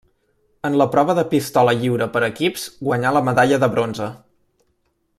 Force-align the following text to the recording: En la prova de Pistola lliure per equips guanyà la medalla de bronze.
En 0.69 0.77
la 0.81 0.87
prova 0.95 1.15
de 1.19 1.25
Pistola 1.33 1.75
lliure 1.83 2.07
per 2.15 2.23
equips 2.31 2.65
guanyà 2.89 3.15
la 3.19 3.25
medalla 3.31 3.61
de 3.65 3.71
bronze. 3.77 4.13